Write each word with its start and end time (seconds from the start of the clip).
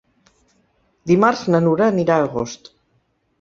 Dimarts 1.11 1.43
na 1.57 1.61
Nura 1.67 1.91
anirà 1.93 2.17
a 2.17 2.25
Agost. 2.31 2.73